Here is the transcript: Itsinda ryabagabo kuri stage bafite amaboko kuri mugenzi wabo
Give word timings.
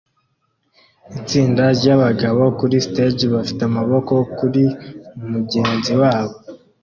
Itsinda 1.19 1.63
ryabagabo 1.77 2.41
kuri 2.59 2.75
stage 2.87 3.25
bafite 3.35 3.61
amaboko 3.69 4.13
kuri 4.37 4.63
mugenzi 5.31 5.93
wabo 6.01 6.35